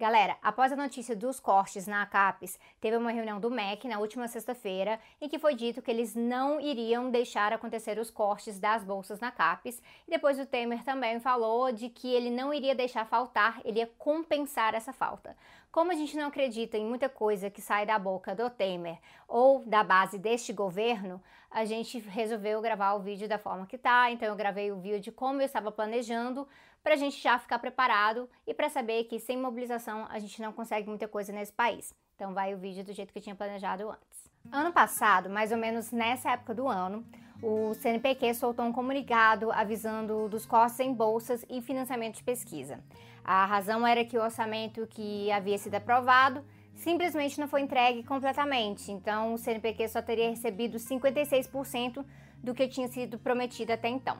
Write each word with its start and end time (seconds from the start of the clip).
Galera, 0.00 0.38
após 0.40 0.72
a 0.72 0.76
notícia 0.76 1.14
dos 1.14 1.38
cortes 1.38 1.86
na 1.86 2.06
CAPES, 2.06 2.58
teve 2.80 2.96
uma 2.96 3.10
reunião 3.10 3.38
do 3.38 3.50
MEC 3.50 3.86
na 3.86 3.98
última 3.98 4.26
sexta-feira 4.28 4.98
em 5.20 5.28
que 5.28 5.38
foi 5.38 5.54
dito 5.54 5.82
que 5.82 5.90
eles 5.90 6.14
não 6.14 6.58
iriam 6.58 7.10
deixar 7.10 7.52
acontecer 7.52 7.98
os 7.98 8.10
cortes 8.10 8.58
das 8.58 8.82
bolsas 8.82 9.20
na 9.20 9.30
CAPES. 9.30 9.82
E 10.08 10.10
depois 10.10 10.40
o 10.40 10.46
Temer 10.46 10.82
também 10.84 11.20
falou 11.20 11.70
de 11.70 11.90
que 11.90 12.10
ele 12.10 12.30
não 12.30 12.54
iria 12.54 12.74
deixar 12.74 13.04
faltar, 13.04 13.60
ele 13.62 13.80
ia 13.80 13.90
compensar 13.98 14.74
essa 14.74 14.90
falta. 14.90 15.36
Como 15.70 15.92
a 15.92 15.94
gente 15.94 16.16
não 16.16 16.28
acredita 16.28 16.78
em 16.78 16.86
muita 16.86 17.10
coisa 17.10 17.50
que 17.50 17.60
sai 17.60 17.84
da 17.84 17.98
boca 17.98 18.34
do 18.34 18.48
Temer 18.48 18.98
ou 19.28 19.62
da 19.66 19.84
base 19.84 20.18
deste 20.18 20.50
governo, 20.50 21.22
a 21.50 21.66
gente 21.66 21.98
resolveu 21.98 22.62
gravar 22.62 22.94
o 22.94 23.00
vídeo 23.00 23.28
da 23.28 23.38
forma 23.38 23.66
que 23.66 23.76
tá. 23.76 24.10
Então 24.10 24.26
eu 24.26 24.34
gravei 24.34 24.72
o 24.72 24.80
vídeo 24.80 25.12
como 25.12 25.42
eu 25.42 25.44
estava 25.44 25.70
planejando 25.70 26.48
para 26.82 26.94
a 26.94 26.96
gente 26.96 27.20
já 27.20 27.38
ficar 27.38 27.58
preparado 27.58 28.28
e 28.46 28.54
para 28.54 28.68
saber 28.68 29.04
que 29.04 29.18
sem 29.18 29.36
mobilização 29.36 30.06
a 30.10 30.18
gente 30.18 30.40
não 30.40 30.52
consegue 30.52 30.88
muita 30.88 31.06
coisa 31.06 31.32
nesse 31.32 31.52
país. 31.52 31.94
Então 32.16 32.34
vai 32.34 32.54
o 32.54 32.58
vídeo 32.58 32.84
do 32.84 32.92
jeito 32.92 33.12
que 33.12 33.18
eu 33.18 33.22
tinha 33.22 33.34
planejado 33.34 33.90
antes. 33.90 34.30
Ano 34.50 34.72
passado, 34.72 35.28
mais 35.28 35.52
ou 35.52 35.58
menos 35.58 35.92
nessa 35.92 36.30
época 36.32 36.54
do 36.54 36.66
ano, 36.66 37.04
o 37.42 37.74
CNPq 37.74 38.34
soltou 38.34 38.64
um 38.64 38.72
comunicado 38.72 39.50
avisando 39.52 40.28
dos 40.28 40.44
cortes 40.44 40.80
em 40.80 40.92
bolsas 40.92 41.44
e 41.48 41.60
financiamento 41.62 42.16
de 42.16 42.24
pesquisa. 42.24 42.82
A 43.24 43.44
razão 43.46 43.86
era 43.86 44.04
que 44.04 44.18
o 44.18 44.22
orçamento 44.22 44.86
que 44.86 45.30
havia 45.30 45.56
sido 45.58 45.74
aprovado 45.74 46.44
simplesmente 46.74 47.38
não 47.38 47.46
foi 47.46 47.60
entregue 47.60 48.02
completamente, 48.02 48.90
então 48.90 49.34
o 49.34 49.38
CNPq 49.38 49.88
só 49.88 50.00
teria 50.00 50.30
recebido 50.30 50.78
56% 50.78 52.04
do 52.42 52.54
que 52.54 52.66
tinha 52.68 52.88
sido 52.88 53.18
prometido 53.18 53.72
até 53.72 53.88
então. 53.88 54.16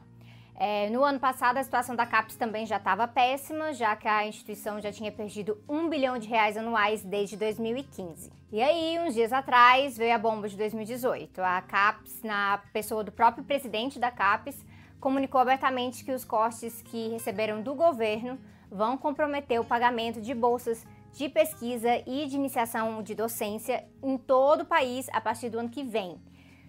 É, 0.63 0.91
no 0.91 1.03
ano 1.03 1.19
passado, 1.19 1.57
a 1.57 1.63
situação 1.63 1.95
da 1.95 2.05
CAPES 2.05 2.35
também 2.35 2.67
já 2.67 2.77
estava 2.77 3.07
péssima, 3.07 3.73
já 3.73 3.95
que 3.95 4.07
a 4.07 4.27
instituição 4.27 4.79
já 4.79 4.91
tinha 4.91 5.11
perdido 5.11 5.57
um 5.67 5.89
bilhão 5.89 6.19
de 6.19 6.27
reais 6.27 6.55
anuais 6.55 7.03
desde 7.03 7.35
2015. 7.35 8.31
E 8.51 8.61
aí, 8.61 8.99
uns 8.99 9.15
dias 9.15 9.33
atrás, 9.33 9.97
veio 9.97 10.13
a 10.13 10.19
bomba 10.19 10.47
de 10.47 10.55
2018. 10.55 11.41
A 11.41 11.63
CAPES, 11.63 12.21
na 12.21 12.59
pessoa 12.71 13.03
do 13.03 13.11
próprio 13.11 13.43
presidente 13.43 13.97
da 13.97 14.11
CAPES, 14.11 14.63
comunicou 14.99 15.41
abertamente 15.41 16.05
que 16.05 16.11
os 16.11 16.23
cortes 16.23 16.79
que 16.83 17.09
receberam 17.09 17.63
do 17.63 17.73
governo 17.73 18.37
vão 18.69 18.99
comprometer 18.99 19.59
o 19.59 19.65
pagamento 19.65 20.21
de 20.21 20.35
bolsas 20.35 20.85
de 21.11 21.27
pesquisa 21.27 22.03
e 22.05 22.27
de 22.27 22.35
iniciação 22.35 23.01
de 23.01 23.15
docência 23.15 23.83
em 24.03 24.15
todo 24.15 24.61
o 24.61 24.65
país 24.65 25.09
a 25.11 25.19
partir 25.19 25.49
do 25.49 25.57
ano 25.57 25.69
que 25.69 25.83
vem. 25.83 26.21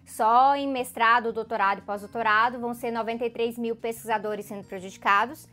Só 0.05 0.55
em 0.57 0.69
mestrado, 0.69 1.33
doutorado 1.33 1.79
e 1.79 1.83
pós-doutorado 1.83 2.59
vão 2.59 2.75
ser 2.75 2.91
93 2.91 3.57
mil 3.59 3.77
pesquisadores 3.77 4.47
sendo 4.47 4.65
prejudicados. 4.65 5.49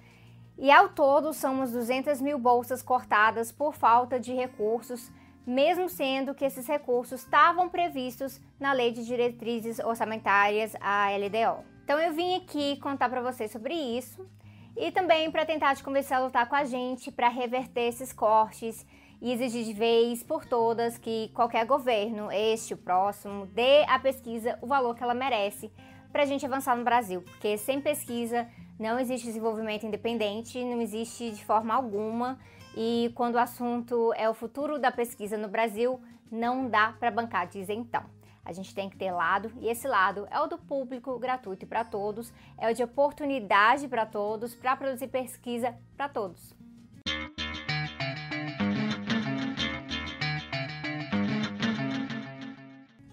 E 0.57 0.69
ao 0.71 0.89
todo 0.89 1.33
são 1.33 1.53
umas 1.53 1.71
200 1.71 2.19
mil 2.19 2.37
bolsas 2.37 2.81
cortadas 2.81 3.51
por 3.51 3.73
falta 3.73 4.19
de 4.19 4.33
recursos, 4.33 5.09
mesmo 5.45 5.87
sendo 5.87 6.35
que 6.35 6.43
esses 6.43 6.67
recursos 6.67 7.21
estavam 7.21 7.69
previstos 7.69 8.41
na 8.59 8.73
Lei 8.73 8.91
de 8.91 9.05
Diretrizes 9.05 9.79
Orçamentárias, 9.79 10.75
a 10.81 11.07
LDO. 11.11 11.63
Então 11.83 11.97
eu 11.97 12.13
vim 12.13 12.35
aqui 12.35 12.77
contar 12.77 13.09
para 13.09 13.21
vocês 13.21 13.51
sobre 13.51 13.73
isso 13.73 14.29
e 14.75 14.91
também 14.91 15.31
para 15.31 15.45
tentar 15.45 15.75
te 15.75 15.83
convencer 15.83 16.17
a 16.17 16.19
lutar 16.19 16.47
com 16.47 16.55
a 16.55 16.65
gente 16.65 17.11
para 17.11 17.29
reverter 17.29 17.87
esses 17.87 18.13
cortes 18.13 18.85
e 19.21 19.31
exigir 19.31 19.65
de 19.65 19.73
vez 19.73 20.23
por 20.23 20.45
todas 20.45 20.97
que 20.97 21.29
qualquer 21.33 21.65
governo, 21.65 22.31
este, 22.31 22.73
o 22.73 22.77
próximo, 22.77 23.45
dê 23.47 23.83
à 23.83 23.99
pesquisa 23.99 24.57
o 24.61 24.67
valor 24.67 24.95
que 24.95 25.03
ela 25.03 25.13
merece 25.13 25.71
para 26.11 26.23
a 26.23 26.25
gente 26.25 26.45
avançar 26.45 26.75
no 26.75 26.83
Brasil, 26.83 27.21
porque 27.21 27.57
sem 27.57 27.81
pesquisa 27.81 28.47
não 28.79 28.99
existe 28.99 29.27
desenvolvimento 29.27 29.85
independente, 29.85 30.63
não 30.63 30.81
existe 30.81 31.31
de 31.31 31.43
forma 31.43 31.73
alguma, 31.73 32.39
e 32.75 33.11
quando 33.13 33.35
o 33.35 33.39
assunto 33.39 34.13
é 34.15 34.29
o 34.29 34.33
futuro 34.33 34.79
da 34.79 34.91
pesquisa 34.91 35.37
no 35.37 35.49
Brasil, 35.49 35.99
não 36.31 36.69
dá 36.69 36.93
para 36.97 37.11
bancar 37.11 37.47
de 37.47 37.59
isentão. 37.59 38.05
A 38.45 38.53
gente 38.53 38.73
tem 38.73 38.89
que 38.89 38.97
ter 38.97 39.11
lado, 39.11 39.51
e 39.59 39.67
esse 39.67 39.87
lado 39.87 40.27
é 40.31 40.39
o 40.39 40.47
do 40.47 40.57
público 40.57 41.19
gratuito 41.19 41.67
para 41.67 41.83
todos, 41.83 42.33
é 42.57 42.71
o 42.71 42.73
de 42.73 42.83
oportunidade 42.83 43.87
para 43.87 44.05
todos, 44.05 44.55
para 44.55 44.75
produzir 44.75 45.07
pesquisa 45.07 45.75
para 45.95 46.07
todos. 46.09 46.55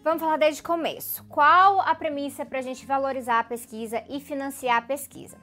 Vamos 0.07 0.23
falar 0.23 0.37
desde 0.37 0.61
o 0.61 0.65
começo. 0.65 1.25
Qual 1.25 1.81
a 1.81 1.93
premissa 1.93 2.47
para 2.47 2.61
a 2.61 2.63
gente 2.63 2.87
valorizar 2.87 3.41
a 3.41 3.43
pesquisa 3.43 4.05
e 4.09 4.21
financiar 4.21 4.77
a 4.77 4.83
pesquisa? 4.83 5.37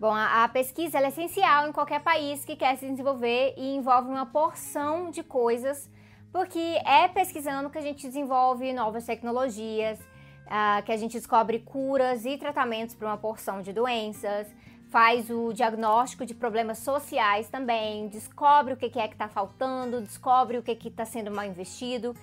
Bom, 0.00 0.10
a, 0.10 0.44
a 0.44 0.48
pesquisa 0.48 0.96
é 0.96 1.08
essencial 1.08 1.68
em 1.68 1.72
qualquer 1.72 2.00
país 2.00 2.42
que 2.42 2.56
quer 2.56 2.78
se 2.78 2.88
desenvolver 2.88 3.52
e 3.58 3.76
envolve 3.76 4.08
uma 4.08 4.24
porção 4.24 5.10
de 5.10 5.22
coisas, 5.22 5.90
porque 6.32 6.58
é 6.86 7.06
pesquisando 7.06 7.68
que 7.68 7.76
a 7.76 7.82
gente 7.82 8.06
desenvolve 8.06 8.72
novas 8.72 9.04
tecnologias, 9.04 9.98
uh, 9.98 10.82
que 10.86 10.92
a 10.92 10.96
gente 10.96 11.12
descobre 11.18 11.58
curas 11.58 12.24
e 12.24 12.38
tratamentos 12.38 12.94
para 12.94 13.08
uma 13.08 13.18
porção 13.18 13.60
de 13.60 13.74
doenças, 13.74 14.46
faz 14.88 15.28
o 15.28 15.52
diagnóstico 15.52 16.24
de 16.24 16.32
problemas 16.32 16.78
sociais 16.78 17.50
também, 17.50 18.08
descobre 18.08 18.72
o 18.72 18.76
que 18.78 18.86
é 18.86 19.06
que 19.06 19.14
está 19.14 19.28
faltando, 19.28 20.00
descobre 20.00 20.56
o 20.56 20.62
que 20.62 20.88
está 20.88 21.04
sendo 21.04 21.30
mal 21.30 21.44
investido 21.44 22.16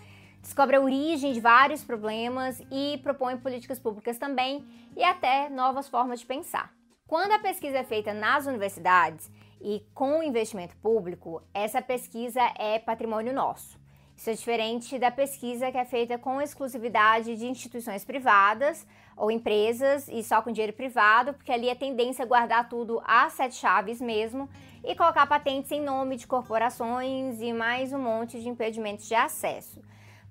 descobre 0.45 0.75
a 0.75 0.79
origem 0.79 1.33
de 1.33 1.39
vários 1.39 1.83
problemas 1.83 2.61
e 2.71 2.99
propõe 2.99 3.35
políticas 3.35 3.79
públicas 3.79 4.19
também 4.19 4.63
e 4.95 5.03
até 5.03 5.49
novas 5.49 5.89
formas 5.89 6.19
de 6.19 6.25
pensar. 6.27 6.71
Quando 7.07 7.31
a 7.31 7.39
pesquisa 7.39 7.79
é 7.79 7.83
feita 7.83 8.13
nas 8.13 8.45
universidades 8.45 9.31
e 9.59 9.83
com 9.95 10.21
investimento 10.21 10.77
público, 10.77 11.41
essa 11.51 11.81
pesquisa 11.81 12.41
é 12.59 12.77
patrimônio 12.77 13.33
nosso. 13.33 13.79
Isso 14.15 14.29
é 14.29 14.33
diferente 14.33 14.99
da 14.99 15.09
pesquisa 15.09 15.71
que 15.71 15.79
é 15.79 15.83
feita 15.83 16.17
com 16.19 16.39
exclusividade 16.39 17.35
de 17.35 17.47
instituições 17.47 18.05
privadas 18.05 18.85
ou 19.17 19.31
empresas 19.31 20.07
e 20.07 20.23
só 20.23 20.43
com 20.43 20.51
dinheiro 20.51 20.73
privado, 20.73 21.33
porque 21.33 21.51
ali 21.51 21.71
a 21.71 21.75
tendência 21.75 22.21
é 22.21 22.25
guardar 22.25 22.69
tudo 22.69 23.01
às 23.03 23.33
sete 23.33 23.55
chaves 23.55 23.99
mesmo 23.99 24.47
e 24.83 24.95
colocar 24.95 25.25
patentes 25.25 25.71
em 25.71 25.81
nome 25.81 26.17
de 26.17 26.27
corporações 26.27 27.41
e 27.41 27.51
mais 27.51 27.91
um 27.91 27.99
monte 27.99 28.39
de 28.39 28.47
impedimentos 28.47 29.07
de 29.07 29.15
acesso. 29.15 29.81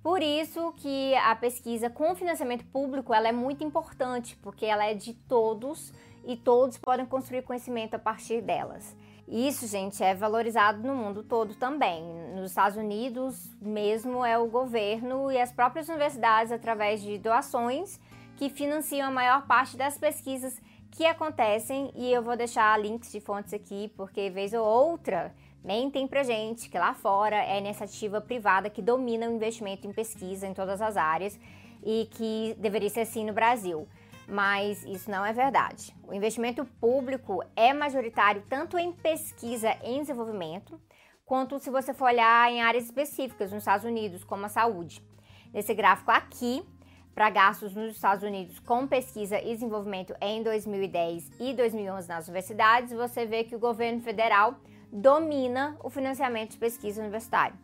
Por 0.05 0.23
isso 0.23 0.71
que 0.77 1.15
a 1.15 1.35
pesquisa 1.35 1.89
com 1.89 2.15
financiamento 2.15 2.63
público 2.67 3.15
ela 3.15 3.27
é 3.27 3.33
muito 3.33 3.65
importante, 3.65 4.37
porque 4.43 4.67
ela 4.67 4.85
é 4.85 4.93
de 4.93 5.15
todos 5.15 5.95
e 6.27 6.37
todos 6.37 6.77
podem 6.77 7.07
construir 7.07 7.41
conhecimento 7.41 7.95
a 7.95 7.99
partir 7.99 8.43
delas. 8.43 8.95
Isso, 9.27 9.67
gente, 9.67 10.05
é 10.05 10.15
valorizado 10.15 10.87
no 10.87 10.95
mundo 10.95 11.23
todo 11.23 11.55
também. 11.55 12.05
Nos 12.37 12.51
Estados 12.51 12.77
Unidos, 12.77 13.51
mesmo 13.63 14.23
é 14.23 14.37
o 14.37 14.47
governo 14.47 15.33
e 15.33 15.41
as 15.41 15.51
próprias 15.51 15.89
universidades, 15.89 16.53
através 16.53 17.01
de 17.01 17.17
doações, 17.17 17.99
que 18.37 18.51
financiam 18.51 19.09
a 19.09 19.11
maior 19.11 19.47
parte 19.47 19.75
das 19.75 19.97
pesquisas 19.97 20.61
que 20.91 21.07
acontecem. 21.07 21.91
E 21.95 22.13
eu 22.13 22.23
vou 22.23 22.37
deixar 22.37 22.79
links 22.79 23.11
de 23.11 23.21
fontes 23.21 23.55
aqui, 23.55 23.91
porque 23.97 24.29
vez 24.29 24.53
ou 24.53 24.67
outra 24.67 25.35
Mentem 25.65 26.07
pra 26.07 26.23
gente 26.23 26.69
que 26.69 26.79
lá 26.79 26.93
fora 26.93 27.37
é 27.37 27.55
a 27.55 27.59
iniciativa 27.59 28.21
privada 28.21 28.69
que 28.69 28.83
domina 28.83 29.27
o 29.27 29.33
investimento 29.33 29.87
em 29.87 29.93
pesquisa 29.95 30.47
em 30.47 30.53
todas 30.53 30.83
as 30.83 30.95
áreas 30.95 31.41
e 31.83 32.07
que 32.11 32.55
deveria 32.59 32.91
ser 32.91 33.01
assim 33.01 33.25
no 33.25 33.33
Brasil. 33.33 33.89
Mas 34.29 34.85
isso 34.85 35.11
não 35.11 35.25
é 35.25 35.33
verdade. 35.33 35.97
O 36.07 36.13
investimento 36.13 36.67
público 36.79 37.43
é 37.57 37.73
majoritário 37.73 38.45
tanto 38.47 38.79
em 38.79 38.93
pesquisa 38.93 39.75
em 39.83 40.01
desenvolvimento, 40.01 40.79
quanto 41.25 41.59
se 41.59 41.71
você 41.71 41.95
for 41.95 42.11
olhar 42.11 42.53
em 42.53 42.61
áreas 42.61 42.85
específicas 42.85 43.51
nos 43.51 43.63
Estados 43.63 43.87
Unidos, 43.87 44.23
como 44.23 44.45
a 44.45 44.51
saúde. 44.51 45.03
Nesse 45.51 45.73
gráfico 45.73 46.11
aqui, 46.11 46.63
para 47.15 47.31
gastos 47.31 47.75
nos 47.75 47.95
Estados 47.95 48.23
Unidos 48.23 48.59
com 48.59 48.87
pesquisa 48.87 49.41
e 49.41 49.55
desenvolvimento 49.55 50.15
em 50.21 50.43
2010 50.43 51.41
e 51.41 51.55
2011 51.55 52.07
nas 52.07 52.29
universidades, 52.29 52.93
você 52.93 53.25
vê 53.25 53.45
que 53.45 53.57
o 53.57 53.59
governo 53.59 54.03
federal 54.03 54.57
domina 54.95 55.77
o 55.83 55.91
financiamento 55.91 56.53
de 56.53 56.59
pesquisa 56.59 57.01
universitária. 57.01 57.57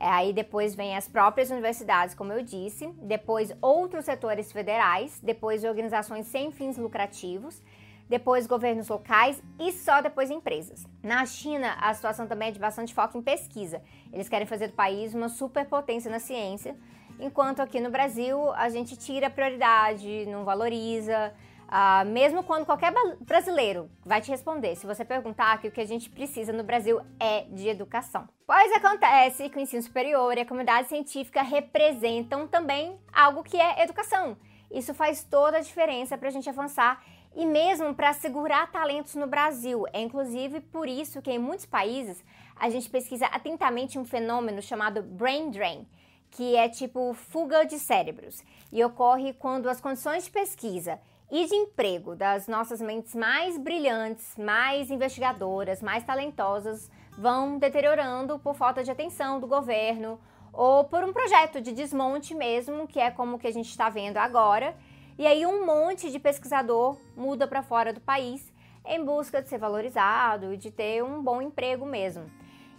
É, 0.00 0.06
aí 0.06 0.32
depois 0.32 0.74
vem 0.74 0.96
as 0.96 1.06
próprias 1.06 1.50
universidades, 1.50 2.14
como 2.14 2.32
eu 2.32 2.42
disse, 2.42 2.86
depois 3.02 3.52
outros 3.60 4.06
setores 4.06 4.50
federais, 4.50 5.20
depois 5.22 5.64
organizações 5.64 6.26
sem 6.28 6.50
fins 6.50 6.78
lucrativos, 6.78 7.60
depois 8.08 8.46
governos 8.46 8.88
locais 8.88 9.42
e 9.58 9.70
só 9.72 10.00
depois 10.00 10.30
empresas. 10.30 10.86
Na 11.02 11.26
China, 11.26 11.76
a 11.78 11.92
situação 11.92 12.26
também 12.26 12.48
é 12.48 12.52
de 12.52 12.58
bastante 12.58 12.94
foco 12.94 13.18
em 13.18 13.22
pesquisa. 13.22 13.82
Eles 14.10 14.28
querem 14.28 14.46
fazer 14.46 14.68
do 14.68 14.74
país 14.74 15.12
uma 15.14 15.28
superpotência 15.28 16.10
na 16.10 16.20
ciência, 16.20 16.74
enquanto 17.20 17.60
aqui 17.60 17.80
no 17.80 17.90
Brasil 17.90 18.50
a 18.52 18.70
gente 18.70 18.96
tira 18.96 19.28
prioridade, 19.28 20.24
não 20.26 20.42
valoriza, 20.42 21.34
Uh, 21.68 22.08
mesmo 22.08 22.42
quando 22.42 22.64
qualquer 22.64 22.94
brasileiro 23.20 23.90
vai 24.02 24.22
te 24.22 24.30
responder, 24.30 24.74
se 24.74 24.86
você 24.86 25.04
perguntar 25.04 25.60
que 25.60 25.68
o 25.68 25.70
que 25.70 25.82
a 25.82 25.86
gente 25.86 26.08
precisa 26.08 26.50
no 26.50 26.64
Brasil 26.64 26.98
é 27.20 27.42
de 27.42 27.68
educação. 27.68 28.26
Pois 28.46 28.72
acontece 28.72 29.50
que 29.50 29.58
o 29.58 29.60
ensino 29.60 29.82
superior 29.82 30.34
e 30.38 30.40
a 30.40 30.46
comunidade 30.46 30.88
científica 30.88 31.42
representam 31.42 32.48
também 32.48 32.98
algo 33.12 33.42
que 33.42 33.60
é 33.60 33.82
educação. 33.82 34.38
Isso 34.70 34.94
faz 34.94 35.22
toda 35.22 35.58
a 35.58 35.60
diferença 35.60 36.16
para 36.16 36.28
a 36.28 36.30
gente 36.30 36.48
avançar 36.48 37.04
e 37.36 37.44
mesmo 37.44 37.94
para 37.94 38.14
segurar 38.14 38.72
talentos 38.72 39.14
no 39.14 39.26
Brasil. 39.26 39.84
É 39.92 40.00
inclusive 40.00 40.60
por 40.60 40.88
isso 40.88 41.20
que 41.20 41.30
em 41.30 41.38
muitos 41.38 41.66
países 41.66 42.24
a 42.56 42.70
gente 42.70 42.88
pesquisa 42.88 43.26
atentamente 43.26 43.98
um 43.98 44.06
fenômeno 44.06 44.62
chamado 44.62 45.02
brain 45.02 45.50
drain, 45.50 45.86
que 46.30 46.56
é 46.56 46.66
tipo 46.66 47.12
fuga 47.12 47.64
de 47.64 47.78
cérebros, 47.78 48.42
e 48.72 48.82
ocorre 48.82 49.34
quando 49.34 49.68
as 49.68 49.82
condições 49.82 50.24
de 50.24 50.30
pesquisa 50.30 50.98
e 51.30 51.46
de 51.46 51.54
emprego 51.54 52.16
das 52.16 52.48
nossas 52.48 52.80
mentes 52.80 53.14
mais 53.14 53.58
brilhantes, 53.58 54.36
mais 54.36 54.90
investigadoras, 54.90 55.82
mais 55.82 56.02
talentosas 56.04 56.90
vão 57.18 57.58
deteriorando 57.58 58.38
por 58.38 58.54
falta 58.54 58.82
de 58.82 58.90
atenção 58.90 59.38
do 59.38 59.46
governo 59.46 60.18
ou 60.52 60.84
por 60.84 61.04
um 61.04 61.12
projeto 61.12 61.60
de 61.60 61.72
desmonte 61.72 62.34
mesmo, 62.34 62.86
que 62.86 62.98
é 62.98 63.10
como 63.10 63.38
que 63.38 63.46
a 63.46 63.52
gente 63.52 63.68
está 63.68 63.90
vendo 63.90 64.16
agora. 64.16 64.74
E 65.18 65.26
aí 65.26 65.44
um 65.44 65.66
monte 65.66 66.10
de 66.10 66.18
pesquisador 66.18 66.96
muda 67.16 67.46
para 67.46 67.62
fora 67.62 67.92
do 67.92 68.00
país 68.00 68.52
em 68.86 69.04
busca 69.04 69.42
de 69.42 69.48
ser 69.48 69.58
valorizado 69.58 70.54
e 70.54 70.56
de 70.56 70.70
ter 70.70 71.04
um 71.04 71.22
bom 71.22 71.42
emprego 71.42 71.84
mesmo. 71.84 72.30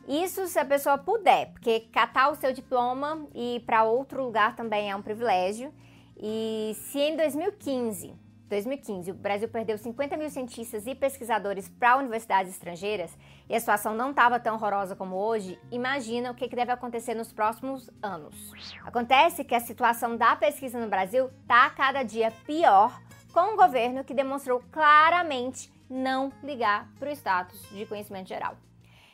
Isso 0.07 0.47
se 0.47 0.57
a 0.57 0.65
pessoa 0.65 0.97
puder, 0.97 1.51
porque 1.51 1.81
catar 1.91 2.31
o 2.31 2.35
seu 2.35 2.51
diploma 2.51 3.27
e 3.35 3.57
ir 3.57 3.59
para 3.59 3.83
outro 3.83 4.23
lugar 4.23 4.55
também 4.55 4.89
é 4.89 4.95
um 4.95 5.03
privilégio. 5.03 5.71
E 6.17 6.75
se 6.75 6.99
em 6.99 7.15
2015 7.15 8.28
2015, 8.49 9.11
o 9.11 9.13
Brasil 9.13 9.47
perdeu 9.47 9.77
50 9.77 10.17
mil 10.17 10.29
cientistas 10.29 10.87
e 10.87 10.95
pesquisadores 10.95 11.69
para 11.69 11.97
universidades 11.97 12.51
estrangeiras 12.51 13.15
e 13.47 13.55
a 13.55 13.59
situação 13.59 13.93
não 13.93 14.09
estava 14.09 14.39
tão 14.39 14.55
horrorosa 14.55 14.95
como 14.95 15.15
hoje, 15.15 15.57
imagina 15.71 16.31
o 16.31 16.35
que, 16.35 16.49
deve 16.49 16.71
acontecer 16.71 17.13
nos 17.13 17.31
próximos 17.31 17.89
anos. 18.01 18.51
Acontece 18.83 19.43
que 19.43 19.53
a 19.53 19.59
situação 19.59 20.17
da 20.17 20.35
pesquisa 20.35 20.79
no 20.79 20.89
Brasil 20.89 21.29
está 21.41 21.69
cada 21.69 22.01
dia 22.01 22.31
pior, 22.45 22.99
com 23.31 23.53
um 23.53 23.55
governo 23.55 24.03
que 24.03 24.15
demonstrou 24.15 24.61
claramente 24.71 25.71
não 25.87 26.33
ligar 26.43 26.89
para 26.97 27.09
o 27.09 27.13
status 27.13 27.61
de 27.69 27.85
conhecimento 27.85 28.27
geral. 28.27 28.57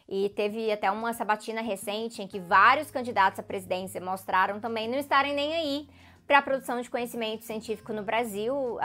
E 0.07 0.29
teve 0.29 0.71
até 0.71 0.89
uma 0.89 1.13
sabatina 1.13 1.61
recente 1.61 2.21
em 2.21 2.27
que 2.27 2.39
vários 2.39 2.89
candidatos 2.89 3.39
à 3.39 3.43
presidência 3.43 3.99
mostraram 3.99 4.59
também 4.59 4.87
não 4.87 4.97
estarem 4.97 5.33
nem 5.33 5.53
aí 5.53 5.89
para 6.27 6.39
a 6.39 6.41
produção 6.41 6.81
de 6.81 6.89
conhecimento 6.89 7.45
científico 7.45 7.93
no 7.93 8.03
Brasil 8.03 8.55
uh, 8.55 8.79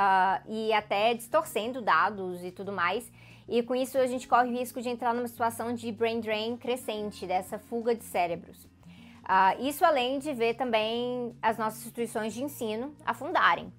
e 0.46 0.72
até 0.72 1.14
distorcendo 1.14 1.80
dados 1.80 2.44
e 2.44 2.50
tudo 2.50 2.72
mais. 2.72 3.10
E 3.48 3.62
com 3.62 3.74
isso 3.74 3.98
a 3.98 4.06
gente 4.06 4.28
corre 4.28 4.48
o 4.48 4.52
risco 4.52 4.80
de 4.80 4.88
entrar 4.88 5.14
numa 5.14 5.26
situação 5.26 5.74
de 5.74 5.90
brain 5.90 6.20
drain 6.20 6.56
crescente, 6.56 7.26
dessa 7.26 7.58
fuga 7.58 7.94
de 7.94 8.04
cérebros. 8.04 8.64
Uh, 8.64 9.62
isso 9.66 9.84
além 9.84 10.18
de 10.18 10.32
ver 10.32 10.54
também 10.54 11.34
as 11.40 11.56
nossas 11.56 11.80
instituições 11.80 12.34
de 12.34 12.42
ensino 12.42 12.94
afundarem. 13.04 13.72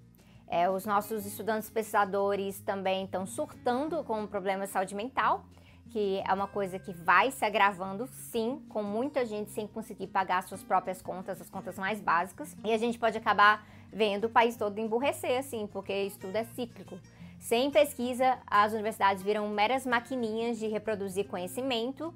É, 0.48 0.70
os 0.70 0.86
nossos 0.86 1.26
estudantes 1.26 1.70
pesquisadores 1.70 2.60
também 2.60 3.06
estão 3.06 3.26
surtando 3.26 4.04
com 4.04 4.22
um 4.22 4.28
problema 4.28 4.66
de 4.66 4.72
saúde 4.72 4.94
mental 4.94 5.46
que 5.92 6.24
é 6.26 6.34
uma 6.34 6.48
coisa 6.48 6.80
que 6.80 6.94
vai 6.94 7.32
se 7.32 7.44
agravando, 7.44 8.08
sim, 8.08 8.64
com 8.70 8.82
muita 8.82 9.26
gente 9.26 9.52
sem 9.52 9.68
conseguir 9.68 10.08
pagar 10.08 10.42
suas 10.44 10.64
próprias 10.64 11.02
contas, 11.02 11.42
as 11.42 11.50
contas 11.50 11.78
mais 11.78 12.00
básicas. 12.00 12.56
E 12.64 12.72
a 12.72 12.78
gente 12.78 12.98
pode 12.98 13.18
acabar 13.18 13.66
vendo 13.92 14.26
o 14.26 14.30
país 14.30 14.56
todo 14.56 14.80
emburrecer, 14.80 15.38
assim, 15.38 15.68
porque 15.68 15.94
isso 15.94 16.18
tudo 16.18 16.36
é 16.36 16.46
cíclico. 16.46 16.98
Sem 17.40 17.70
pesquisa, 17.70 18.40
as 18.48 18.72
universidades 18.72 19.22
viram 19.22 19.50
meras 19.50 19.86
maquininhas 19.86 20.58
de 20.58 20.68
reproduzir 20.68 21.28
conhecimento, 21.28 22.14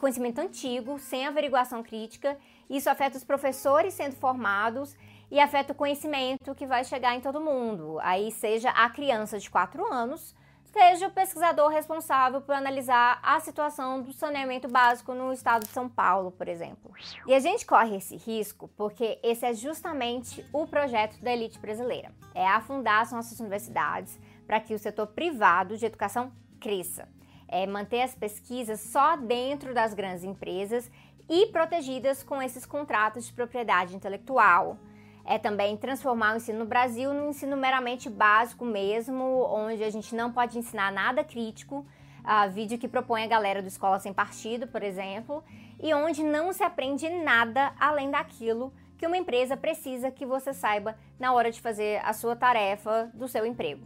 conhecimento 0.00 0.38
antigo, 0.38 0.98
sem 0.98 1.26
averiguação 1.26 1.82
crítica. 1.82 2.38
Isso 2.70 2.88
afeta 2.88 3.18
os 3.18 3.24
professores 3.24 3.92
sendo 3.92 4.16
formados 4.16 4.96
e 5.30 5.38
afeta 5.38 5.72
o 5.72 5.76
conhecimento 5.76 6.54
que 6.54 6.66
vai 6.66 6.84
chegar 6.84 7.14
em 7.14 7.20
todo 7.20 7.40
mundo. 7.40 7.98
Aí 8.00 8.30
seja 8.30 8.70
a 8.70 8.88
criança 8.88 9.38
de 9.38 9.50
4 9.50 9.92
anos 9.92 10.34
seja 10.74 11.06
o 11.06 11.10
pesquisador 11.10 11.68
responsável 11.68 12.40
por 12.40 12.52
analisar 12.52 13.20
a 13.22 13.38
situação 13.38 14.02
do 14.02 14.12
saneamento 14.12 14.66
básico 14.66 15.14
no 15.14 15.32
estado 15.32 15.64
de 15.64 15.72
São 15.72 15.88
Paulo, 15.88 16.32
por 16.32 16.48
exemplo. 16.48 16.92
E 17.28 17.32
a 17.32 17.38
gente 17.38 17.64
corre 17.64 17.96
esse 17.96 18.16
risco 18.16 18.68
porque 18.76 19.20
esse 19.22 19.46
é 19.46 19.54
justamente 19.54 20.44
o 20.52 20.66
projeto 20.66 21.22
da 21.22 21.32
elite 21.32 21.60
brasileira: 21.60 22.12
é 22.34 22.44
afundar 22.44 23.02
as 23.02 23.12
nossas 23.12 23.38
universidades 23.38 24.18
para 24.48 24.58
que 24.58 24.74
o 24.74 24.78
setor 24.78 25.06
privado 25.06 25.78
de 25.78 25.86
educação 25.86 26.32
cresça. 26.60 27.08
É 27.46 27.66
manter 27.68 28.02
as 28.02 28.16
pesquisas 28.16 28.80
só 28.80 29.16
dentro 29.16 29.72
das 29.72 29.94
grandes 29.94 30.24
empresas 30.24 30.90
e 31.30 31.46
protegidas 31.46 32.24
com 32.24 32.42
esses 32.42 32.66
contratos 32.66 33.26
de 33.26 33.32
propriedade 33.32 33.94
intelectual 33.94 34.76
é 35.24 35.38
também 35.38 35.76
transformar 35.76 36.34
o 36.34 36.36
ensino 36.36 36.60
no 36.60 36.66
Brasil 36.66 37.12
num 37.14 37.30
ensino 37.30 37.56
meramente 37.56 38.10
básico 38.10 38.64
mesmo, 38.64 39.24
onde 39.50 39.82
a 39.82 39.90
gente 39.90 40.14
não 40.14 40.30
pode 40.30 40.58
ensinar 40.58 40.92
nada 40.92 41.24
crítico, 41.24 41.86
uh, 42.24 42.50
vídeo 42.50 42.78
que 42.78 42.88
propõe 42.88 43.22
a 43.22 43.26
galera 43.26 43.62
do 43.62 43.68
Escola 43.68 43.98
Sem 43.98 44.12
Partido, 44.12 44.66
por 44.66 44.82
exemplo, 44.82 45.42
e 45.82 45.92
onde 45.94 46.22
não 46.22 46.52
se 46.52 46.62
aprende 46.62 47.08
nada 47.08 47.72
além 47.78 48.10
daquilo 48.10 48.72
que 48.98 49.06
uma 49.06 49.16
empresa 49.16 49.56
precisa 49.56 50.10
que 50.10 50.24
você 50.24 50.52
saiba 50.52 50.96
na 51.18 51.32
hora 51.32 51.50
de 51.50 51.60
fazer 51.60 52.00
a 52.04 52.12
sua 52.12 52.36
tarefa 52.36 53.10
do 53.14 53.26
seu 53.26 53.44
emprego. 53.44 53.82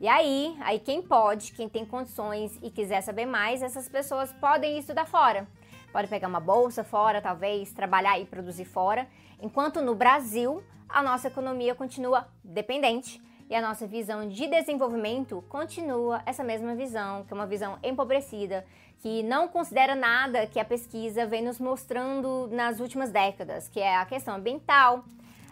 E 0.00 0.06
aí, 0.06 0.56
aí 0.60 0.78
quem 0.78 1.02
pode, 1.02 1.52
quem 1.52 1.68
tem 1.68 1.84
condições 1.84 2.56
e 2.62 2.70
quiser 2.70 3.00
saber 3.00 3.26
mais, 3.26 3.62
essas 3.62 3.88
pessoas 3.88 4.32
podem 4.34 4.78
estudar 4.78 5.06
fora. 5.06 5.46
Pode 5.92 6.08
pegar 6.08 6.28
uma 6.28 6.40
bolsa 6.40 6.84
fora, 6.84 7.20
talvez, 7.20 7.72
trabalhar 7.72 8.18
e 8.18 8.26
produzir 8.26 8.64
fora. 8.64 9.06
Enquanto 9.40 9.80
no 9.80 9.94
Brasil, 9.94 10.62
a 10.88 11.02
nossa 11.02 11.28
economia 11.28 11.74
continua 11.74 12.28
dependente 12.42 13.22
e 13.48 13.54
a 13.54 13.62
nossa 13.62 13.86
visão 13.86 14.28
de 14.28 14.46
desenvolvimento 14.46 15.42
continua 15.48 16.22
essa 16.26 16.44
mesma 16.44 16.74
visão, 16.74 17.24
que 17.24 17.32
é 17.32 17.34
uma 17.34 17.46
visão 17.46 17.78
empobrecida, 17.82 18.64
que 18.98 19.22
não 19.22 19.48
considera 19.48 19.94
nada 19.94 20.46
que 20.46 20.60
a 20.60 20.64
pesquisa 20.64 21.24
vem 21.26 21.42
nos 21.42 21.58
mostrando 21.58 22.48
nas 22.52 22.80
últimas 22.80 23.10
décadas, 23.10 23.68
que 23.68 23.80
é 23.80 23.96
a 23.96 24.04
questão 24.04 24.34
ambiental, 24.34 25.04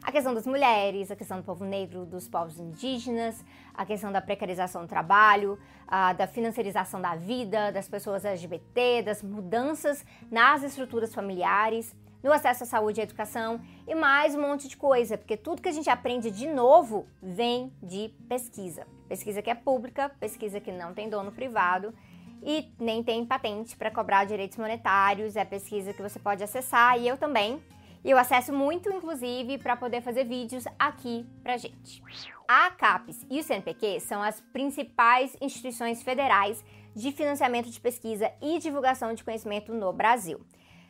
a 0.02 0.12
questão 0.12 0.32
das 0.32 0.46
mulheres, 0.46 1.10
a 1.10 1.16
questão 1.16 1.38
do 1.38 1.44
povo 1.44 1.64
negro, 1.64 2.06
dos 2.06 2.28
povos 2.28 2.58
indígenas, 2.58 3.44
a 3.74 3.84
questão 3.84 4.12
da 4.12 4.20
precarização 4.20 4.82
do 4.82 4.88
trabalho, 4.88 5.58
a, 5.86 6.12
da 6.12 6.26
financiarização 6.26 7.00
da 7.00 7.14
vida, 7.16 7.72
das 7.72 7.88
pessoas 7.88 8.24
LGBT, 8.24 9.02
das 9.02 9.22
mudanças 9.22 10.04
nas 10.30 10.62
estruturas 10.62 11.14
familiares 11.14 11.94
no 12.22 12.32
acesso 12.32 12.64
à 12.64 12.66
saúde 12.66 12.98
e 12.98 13.02
à 13.02 13.04
educação 13.04 13.60
e 13.86 13.94
mais 13.94 14.34
um 14.34 14.40
monte 14.40 14.66
de 14.68 14.76
coisa, 14.76 15.16
porque 15.16 15.36
tudo 15.36 15.62
que 15.62 15.68
a 15.68 15.72
gente 15.72 15.88
aprende 15.88 16.30
de 16.30 16.48
novo 16.48 17.06
vem 17.22 17.72
de 17.80 18.12
pesquisa. 18.28 18.84
Pesquisa 19.08 19.40
que 19.40 19.48
é 19.48 19.54
pública, 19.54 20.08
pesquisa 20.18 20.60
que 20.60 20.72
não 20.72 20.92
tem 20.92 21.08
dono 21.08 21.30
privado 21.30 21.94
e 22.42 22.72
nem 22.78 23.02
tem 23.02 23.24
patente 23.24 23.76
para 23.76 23.90
cobrar 23.90 24.24
direitos 24.24 24.58
monetários, 24.58 25.36
é 25.36 25.44
pesquisa 25.44 25.92
que 25.92 26.02
você 26.02 26.18
pode 26.18 26.42
acessar 26.42 26.98
e 26.98 27.06
eu 27.06 27.16
também. 27.16 27.62
E 28.04 28.10
eu 28.10 28.18
acesso 28.18 28.52
muito, 28.52 28.88
inclusive, 28.90 29.58
para 29.58 29.76
poder 29.76 30.00
fazer 30.00 30.24
vídeos 30.24 30.64
aqui 30.78 31.26
pra 31.42 31.56
gente. 31.56 32.02
A 32.48 32.70
CAPES 32.70 33.26
e 33.28 33.40
o 33.40 33.42
CNPq 33.42 34.00
são 34.00 34.22
as 34.22 34.40
principais 34.52 35.36
instituições 35.40 36.02
federais 36.02 36.64
de 36.94 37.12
financiamento 37.12 37.68
de 37.68 37.80
pesquisa 37.80 38.30
e 38.40 38.58
divulgação 38.58 39.12
de 39.12 39.24
conhecimento 39.24 39.74
no 39.74 39.92
Brasil. 39.92 40.40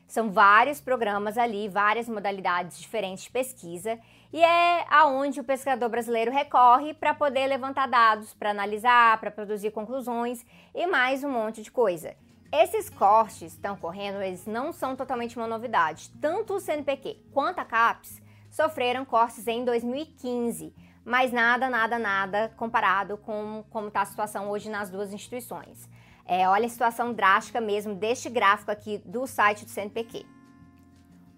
São 0.06 0.30
vários 0.30 0.80
programas 0.80 1.36
ali, 1.36 1.68
várias 1.68 2.08
modalidades 2.08 2.78
diferentes 2.78 3.24
de 3.24 3.30
pesquisa, 3.30 3.98
e 4.32 4.40
é 4.40 4.84
aonde 4.88 5.40
o 5.40 5.44
pesquisador 5.44 5.88
brasileiro 5.88 6.30
recorre 6.30 6.94
para 6.94 7.12
poder 7.12 7.46
levantar 7.48 7.88
dados, 7.88 8.32
para 8.34 8.50
analisar, 8.50 9.18
para 9.18 9.32
produzir 9.32 9.72
conclusões 9.72 10.46
e 10.74 10.86
mais 10.86 11.24
um 11.24 11.30
monte 11.30 11.60
de 11.60 11.72
coisa. 11.72 12.14
Esses 12.52 12.88
cortes 12.88 13.52
estão 13.52 13.74
ocorrendo, 13.74 14.22
eles 14.22 14.46
não 14.46 14.72
são 14.72 14.94
totalmente 14.94 15.36
uma 15.36 15.46
novidade. 15.46 16.10
Tanto 16.20 16.54
o 16.54 16.60
CNPq 16.60 17.24
quanto 17.32 17.58
a 17.58 17.64
CAPES 17.64 18.22
sofreram 18.50 19.04
cortes 19.04 19.46
em 19.46 19.64
2015, 19.64 20.72
mas 21.04 21.32
nada, 21.32 21.68
nada, 21.68 21.98
nada 21.98 22.52
comparado 22.56 23.16
com 23.18 23.64
como 23.68 23.88
está 23.88 24.02
a 24.02 24.06
situação 24.06 24.48
hoje 24.48 24.70
nas 24.70 24.88
duas 24.88 25.12
instituições. 25.12 25.88
É, 26.24 26.48
olha 26.48 26.66
a 26.66 26.70
situação 26.70 27.12
drástica 27.12 27.60
mesmo 27.60 27.94
deste 27.94 28.30
gráfico 28.30 28.70
aqui 28.70 28.98
do 29.04 29.26
site 29.26 29.64
do 29.64 29.70
CNPq. 29.70 30.24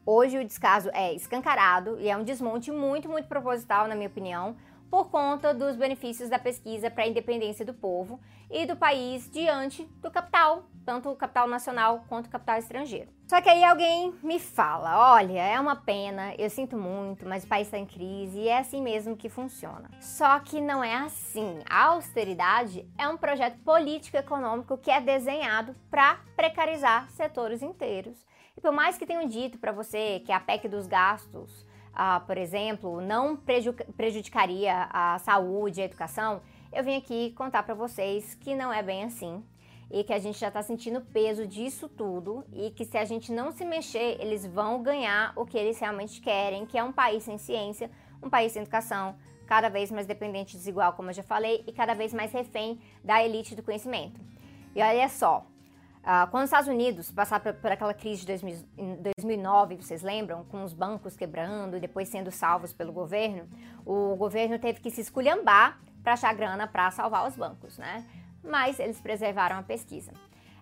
Hoje 0.04 0.38
o 0.38 0.44
descaso 0.44 0.90
é 0.94 1.12
escancarado 1.14 1.98
e 2.00 2.08
é 2.08 2.16
um 2.16 2.24
desmonte 2.24 2.70
muito, 2.70 3.08
muito 3.08 3.28
proposital, 3.28 3.86
na 3.86 3.94
minha 3.94 4.08
opinião, 4.08 4.56
por 4.90 5.10
conta 5.10 5.52
dos 5.52 5.76
benefícios 5.76 6.30
da 6.30 6.38
pesquisa 6.38 6.90
para 6.90 7.04
a 7.04 7.08
independência 7.08 7.64
do 7.64 7.74
povo 7.74 8.18
e 8.50 8.66
do 8.66 8.76
país 8.76 9.30
diante 9.30 9.84
do 10.00 10.10
capital, 10.10 10.64
tanto 10.84 11.10
o 11.10 11.16
capital 11.16 11.46
nacional 11.46 12.04
quanto 12.08 12.26
o 12.26 12.30
capital 12.30 12.58
estrangeiro. 12.58 13.10
Só 13.26 13.42
que 13.42 13.48
aí 13.48 13.62
alguém 13.62 14.14
me 14.22 14.38
fala: 14.38 15.14
olha, 15.14 15.40
é 15.40 15.60
uma 15.60 15.76
pena, 15.76 16.34
eu 16.38 16.48
sinto 16.48 16.76
muito, 16.76 17.28
mas 17.28 17.44
o 17.44 17.46
país 17.46 17.66
está 17.66 17.78
em 17.78 17.84
crise 17.84 18.40
e 18.40 18.48
é 18.48 18.58
assim 18.58 18.82
mesmo 18.82 19.16
que 19.16 19.28
funciona. 19.28 19.90
Só 20.00 20.38
que 20.40 20.60
não 20.60 20.82
é 20.82 20.94
assim. 20.94 21.58
A 21.68 21.86
austeridade 21.86 22.88
é 22.96 23.06
um 23.06 23.16
projeto 23.16 23.58
político-econômico 23.58 24.78
que 24.78 24.90
é 24.90 25.00
desenhado 25.00 25.74
para 25.90 26.18
precarizar 26.34 27.10
setores 27.10 27.62
inteiros. 27.62 28.26
E 28.56 28.60
por 28.60 28.72
mais 28.72 28.96
que 28.96 29.06
tenham 29.06 29.26
dito 29.26 29.58
para 29.58 29.72
você 29.72 30.20
que 30.24 30.32
a 30.32 30.40
PEC 30.40 30.68
dos 30.68 30.86
gastos 30.86 31.66
ah, 31.98 32.20
por 32.20 32.38
exemplo, 32.38 33.00
não 33.00 33.36
prejudicaria 33.96 34.88
a 34.88 35.18
saúde 35.18 35.80
e 35.80 35.82
a 35.82 35.86
educação, 35.86 36.40
eu 36.72 36.84
vim 36.84 36.96
aqui 36.96 37.32
contar 37.32 37.62
para 37.62 37.74
vocês 37.74 38.34
que 38.34 38.54
não 38.54 38.72
é 38.72 38.82
bem 38.82 39.04
assim. 39.04 39.42
e 39.90 40.04
que 40.04 40.12
a 40.12 40.18
gente 40.18 40.38
já 40.38 40.48
está 40.48 40.62
sentindo 40.62 40.98
o 40.98 41.02
peso 41.02 41.46
disso 41.46 41.88
tudo 41.88 42.44
e 42.52 42.70
que 42.70 42.84
se 42.84 42.98
a 42.98 43.06
gente 43.06 43.32
não 43.32 43.50
se 43.50 43.64
mexer, 43.64 44.18
eles 44.20 44.44
vão 44.44 44.82
ganhar 44.82 45.32
o 45.34 45.46
que 45.46 45.56
eles 45.56 45.78
realmente 45.78 46.20
querem, 46.20 46.66
que 46.66 46.76
é 46.76 46.84
um 46.84 46.92
país 46.92 47.22
sem 47.22 47.38
ciência, 47.38 47.90
um 48.22 48.28
país 48.28 48.52
sem 48.52 48.60
educação, 48.60 49.16
cada 49.46 49.70
vez 49.70 49.90
mais 49.90 50.06
dependente 50.06 50.54
e 50.54 50.58
desigual, 50.58 50.92
como 50.92 51.08
eu 51.08 51.14
já 51.14 51.22
falei, 51.22 51.64
e 51.66 51.72
cada 51.72 51.94
vez 51.94 52.12
mais 52.12 52.32
refém 52.32 52.78
da 53.02 53.24
elite 53.24 53.54
do 53.54 53.62
conhecimento. 53.62 54.20
E 54.76 54.82
olha 54.82 55.08
só, 55.08 55.46
Uh, 55.98 56.30
quando 56.30 56.44
os 56.44 56.48
Estados 56.48 56.68
Unidos 56.68 57.10
passaram 57.10 57.52
por, 57.52 57.70
aquela 57.70 57.92
crise 57.92 58.20
de 58.20 58.28
2000, 58.28 58.56
2009, 59.02 59.76
vocês 59.76 60.00
lembram? 60.00 60.42
Com 60.44 60.62
os 60.62 60.72
bancos 60.72 61.14
quebrando 61.14 61.76
e 61.76 61.80
depois 61.80 62.08
sendo 62.08 62.30
salvos 62.30 62.72
pelo 62.72 62.92
governo, 62.94 63.46
o 63.84 64.16
governo 64.16 64.58
teve 64.58 64.80
que 64.80 64.90
se 64.90 65.02
esculhambar 65.02 65.78
para 66.08 66.14
achar 66.14 66.34
grana 66.34 66.66
para 66.66 66.90
salvar 66.90 67.28
os 67.28 67.36
bancos, 67.36 67.76
né? 67.76 68.02
Mas 68.42 68.78
eles 68.80 68.98
preservaram 68.98 69.58
a 69.58 69.62
pesquisa. 69.62 70.10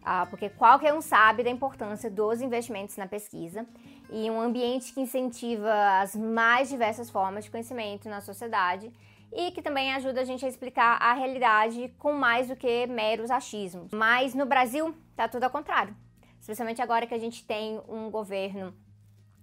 Uh, 0.01 0.29
porque 0.29 0.49
qualquer 0.49 0.93
um 0.93 1.01
sabe 1.01 1.45
da 1.45 1.51
importância 1.51 2.11
dos 2.11 2.41
investimentos 2.41 2.97
na 2.97 3.07
pesquisa 3.07 3.65
e 4.11 4.29
um 4.29 4.41
ambiente 4.41 4.93
que 4.93 5.01
incentiva 5.01 6.01
as 6.01 6.17
mais 6.17 6.69
diversas 6.69 7.11
formas 7.11 7.45
de 7.45 7.51
conhecimento 7.51 8.09
na 8.09 8.21
sociedade 8.21 8.93
e 9.33 9.53
que 9.53 9.63
também 9.63 9.93
ajuda 9.93 10.21
a 10.21 10.25
gente 10.25 10.45
a 10.45 10.49
explicar 10.49 11.01
a 11.01 11.15
realidade 11.15 11.93
com 11.99 12.13
mais 12.13 12.49
do 12.49 12.57
que 12.57 12.87
meros 12.89 13.31
achismos. 13.31 13.91
Mas 13.93 14.35
no 14.35 14.47
Brasil 14.47 14.97
tá 15.15 15.29
tudo 15.29 15.45
ao 15.45 15.51
contrário, 15.51 15.95
especialmente 16.41 16.83
agora 16.83 17.07
que 17.07 17.15
a 17.15 17.19
gente 17.19 17.45
tem 17.45 17.81
um 17.89 18.11
governo 18.11 18.75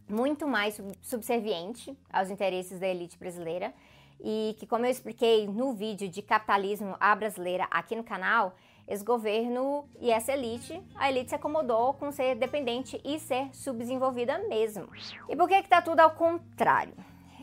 muito 0.10 0.48
mais 0.48 0.82
subserviente 1.02 1.98
aos 2.12 2.30
interesses 2.30 2.78
da 2.80 2.88
elite 2.88 3.18
brasileira 3.18 3.74
e 4.20 4.56
que, 4.60 4.66
como 4.66 4.86
eu 4.86 4.92
expliquei 4.92 5.48
no 5.48 5.74
vídeo 5.74 6.10
de 6.10 6.22
capitalismo 6.22 6.96
à 7.00 7.16
brasileira 7.16 7.68
aqui 7.72 7.96
no 7.96 8.04
canal, 8.04 8.56
esse 8.88 9.04
governo 9.04 9.86
e 10.00 10.12
essa 10.12 10.34
elite, 10.34 10.82
a 10.96 11.10
elite 11.10 11.30
se 11.30 11.36
acomodou 11.36 11.94
com 11.94 12.12
ser 12.12 12.36
dependente 12.36 13.00
e 13.04 13.20
ser 13.20 13.50
subdesenvolvida 13.54 14.40
mesmo. 14.50 14.88
E 15.30 15.36
por 15.36 15.48
que 15.48 15.62
que 15.64 15.70
tá 15.70 15.82
tudo 15.82 16.02
ao 16.02 16.12
contrário? 16.12 16.94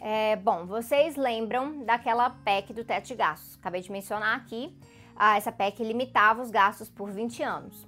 É, 0.02 0.36
bom, 0.36 0.66
vocês 0.66 1.16
lembram 1.16 1.84
daquela 1.84 2.30
PEC 2.30 2.72
do 2.72 2.84
teto 2.84 3.08
de 3.08 3.14
gastos? 3.14 3.56
Acabei 3.56 3.82
de 3.82 3.92
mencionar 3.92 4.36
aqui. 4.36 4.74
Ah, 5.14 5.36
essa 5.36 5.52
PEC 5.52 5.82
limitava 5.82 6.40
os 6.40 6.50
gastos 6.50 6.88
por 6.88 7.10
20 7.10 7.42
anos. 7.42 7.86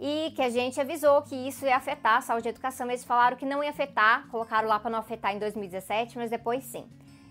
E 0.00 0.32
que 0.36 0.42
a 0.42 0.48
gente 0.48 0.80
avisou 0.80 1.22
que 1.22 1.34
isso 1.34 1.66
ia 1.66 1.76
afetar 1.76 2.18
a 2.18 2.20
saúde 2.20 2.46
e 2.46 2.48
a 2.48 2.50
educação. 2.50 2.86
Eles 2.86 3.04
falaram 3.04 3.36
que 3.36 3.44
não 3.44 3.64
ia 3.64 3.70
afetar, 3.70 4.28
colocaram 4.28 4.68
lá 4.68 4.78
para 4.78 4.90
não 4.90 5.00
afetar 5.00 5.34
em 5.34 5.40
2017, 5.40 6.16
mas 6.16 6.30
depois 6.30 6.62
sim. 6.62 6.88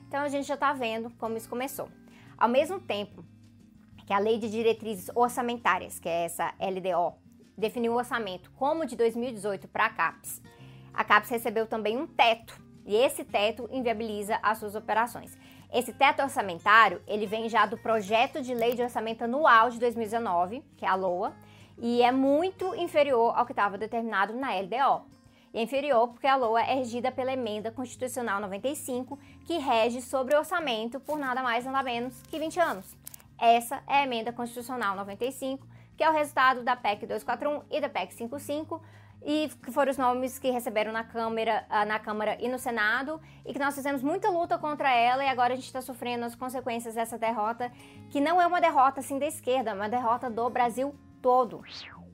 Então 0.08 0.22
a 0.22 0.30
gente 0.30 0.48
já 0.48 0.54
está 0.54 0.74
vendo 0.74 1.10
como 1.18 1.38
isso 1.38 1.50
começou. 1.50 1.90
Ao 2.38 2.48
mesmo 2.48 2.80
tempo 2.80 3.26
que 4.06 4.14
a 4.14 4.20
Lei 4.20 4.38
de 4.38 4.50
Diretrizes 4.50 5.10
Orçamentárias, 5.14 6.00
que 6.00 6.08
é 6.08 6.24
essa 6.24 6.54
LDO, 6.60 7.16
definiu 7.58 7.92
o 7.92 7.98
orçamento 7.98 8.50
como 8.52 8.86
de 8.86 8.96
2018 8.96 9.68
para 9.68 9.88
a 9.88 9.90
CAPES, 9.90 10.42
a 10.94 11.04
CAPES 11.04 11.30
recebeu 11.30 11.68
também 11.68 11.98
um 11.98 12.08
teto 12.08 12.60
e 12.86 12.96
esse 12.96 13.26
teto 13.26 13.68
inviabiliza 13.70 14.40
as 14.42 14.58
suas 14.60 14.76
operações. 14.76 15.38
Esse 15.74 15.92
teto 15.92 16.24
orçamentário, 16.24 17.02
ele 17.06 17.28
vem 17.28 17.50
já 17.50 17.66
do 17.66 17.78
projeto 17.78 18.42
de 18.42 18.54
lei 18.54 18.74
de 18.74 18.82
orçamento 18.82 19.24
anual 19.24 19.70
de 19.70 19.78
2019, 19.78 20.64
que 20.78 20.86
é 20.86 20.88
a 20.88 20.96
LOA, 20.96 21.36
e 21.78 22.02
é 22.02 22.12
muito 22.12 22.74
inferior 22.76 23.34
ao 23.38 23.46
que 23.46 23.52
estava 23.52 23.78
determinado 23.78 24.34
na 24.34 24.58
LDO. 24.58 25.17
E 25.54 25.62
inferior 25.62 26.10
porque 26.10 26.28
a 26.28 26.36
LOA 26.36 26.62
é 26.62 26.76
regida 26.76 27.12
pela 27.12 27.32
emenda 27.32 27.72
constitucional 27.72 28.40
95, 28.42 29.18
que 29.46 29.58
rege 29.58 30.02
sobre 30.02 30.36
o 30.36 30.40
orçamento 30.40 31.00
por 31.00 31.18
nada 31.18 31.42
mais 31.42 31.66
nada 31.66 31.84
menos 31.84 32.22
que 32.24 32.38
20 32.38 32.60
anos. 32.60 32.98
Essa 33.40 33.84
é 33.88 33.98
a 33.98 34.04
emenda 34.04 34.34
constitucional 34.34 34.96
95, 34.96 35.66
que 35.96 36.04
é 36.04 36.10
o 36.10 36.14
resultado 36.14 36.64
da 36.64 36.76
PEC 36.76 37.06
241 37.06 37.62
e 37.70 37.80
da 37.80 37.88
PEC 37.88 38.14
55, 38.14 38.82
e 39.26 39.50
que 39.64 39.72
foram 39.72 39.92
os 39.92 39.98
nomes 39.98 40.40
que 40.40 40.50
receberam 40.50 40.92
na 40.92 41.04
Câmara, 41.04 41.66
ah, 41.70 41.86
na 41.86 42.00
Câmara 42.00 42.38
e 42.40 42.48
no 42.48 42.58
Senado, 42.58 43.20
e 43.46 43.54
que 43.54 43.60
nós 43.60 43.76
fizemos 43.76 44.02
muita 44.02 44.30
luta 44.30 44.58
contra 44.58 44.94
ela 44.94 45.24
e 45.24 45.28
agora 45.28 45.54
a 45.54 45.56
gente 45.56 45.66
está 45.66 45.82
sofrendo 45.82 46.26
as 46.26 46.36
consequências 46.36 46.96
dessa 46.96 47.18
derrota, 47.18 47.72
que 48.10 48.22
não 48.22 48.42
é 48.42 48.48
uma 48.48 48.62
derrota 48.62 49.00
assim 49.00 49.20
da 49.20 49.26
esquerda, 49.26 49.72
é 49.72 49.74
uma 49.74 49.90
derrota 49.90 50.30
do 50.30 50.50
Brasil 50.50 50.96
todo. 51.22 51.62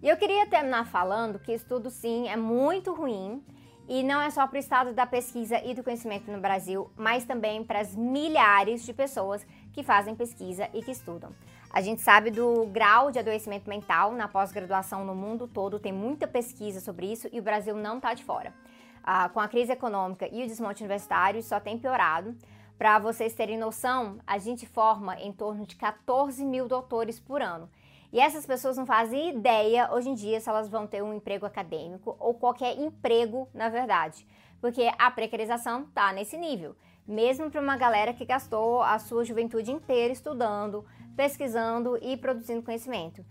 E 0.04 0.10
eu 0.10 0.18
queria 0.18 0.46
terminar 0.46 0.86
falando 0.86 1.40
que 1.40 1.54
isso 1.54 1.66
tudo 1.66 1.90
sim 1.90 2.28
é 2.28 2.36
muito 2.36 2.94
ruim 2.94 3.42
e 3.88 4.04
não 4.04 4.20
é 4.20 4.30
só 4.30 4.46
para 4.46 4.58
o 4.58 4.60
estado 4.60 4.92
da 4.92 5.06
pesquisa 5.06 5.64
e 5.64 5.74
do 5.74 5.82
conhecimento 5.82 6.30
no 6.30 6.42
Brasil, 6.42 6.92
mas 6.98 7.24
também 7.24 7.64
para 7.64 7.80
as 7.80 7.96
milhares 7.96 8.86
de 8.86 8.92
pessoas 8.92 9.48
que 9.72 9.82
fazem 9.82 10.14
pesquisa 10.14 10.70
e 10.74 10.84
que 10.84 10.92
estudam. 10.92 11.34
A 11.70 11.80
gente 11.80 12.02
sabe 12.02 12.32
do 12.32 12.66
grau 12.66 13.12
de 13.12 13.20
adoecimento 13.20 13.70
mental 13.70 14.12
na 14.12 14.28
pós-graduação 14.28 15.06
no 15.06 15.16
mundo 15.16 15.48
todo, 15.48 15.80
tem 15.80 15.94
muita 15.94 16.28
pesquisa 16.28 16.82
sobre 16.82 17.10
isso 17.10 17.30
e 17.32 17.40
o 17.40 17.44
Brasil 17.44 17.74
não 17.74 17.96
está 17.96 18.14
de 18.14 18.26
fora. 18.26 18.54
Ah, 19.02 19.30
com 19.30 19.40
a 19.40 19.48
crise 19.48 19.72
econômica 19.72 20.28
e 20.30 20.44
o 20.44 20.48
desmonte 20.48 20.84
universitário, 20.84 21.40
isso 21.40 21.48
só 21.48 21.62
tem 21.62 21.80
piorado. 21.80 22.36
Para 22.78 23.00
vocês 23.00 23.34
terem 23.34 23.58
noção, 23.58 24.18
a 24.28 24.38
gente 24.38 24.68
forma 24.68 25.16
em 25.16 25.32
torno 25.32 25.66
de 25.66 25.78
14 25.78 26.44
mil 26.44 26.68
doutores 26.68 27.22
por 27.22 27.42
ano. 27.42 27.70
E 28.14 28.20
essas 28.20 28.46
pessoas 28.46 28.78
não 28.78 28.86
fazem 28.86 29.36
ideia 29.36 29.92
hoje 29.92 30.08
em 30.08 30.14
dia 30.14 30.40
se 30.40 30.48
elas 30.48 30.70
vão 30.70 30.86
ter 30.86 31.02
um 31.02 31.16
emprego 31.16 31.48
acadêmico 31.48 32.16
ou 32.20 32.36
qualquer 32.36 32.78
emprego, 32.78 33.50
na 33.52 33.70
verdade, 33.70 34.28
porque 34.62 34.88
a 35.00 35.10
precarização 35.10 35.82
está 35.82 36.14
nesse 36.14 36.38
nível. 36.38 36.76
Mesmo 37.08 37.50
para 37.50 37.60
uma 37.60 37.76
galera 37.76 38.14
que 38.14 38.24
gastou 38.24 38.84
a 38.84 39.00
sua 39.00 39.26
juventude 39.26 39.72
inteira 39.72 40.14
estudando, 40.14 40.86
pesquisando 41.18 41.98
e 42.04 42.16
produzindo 42.16 42.62
conhecimento. 42.62 43.26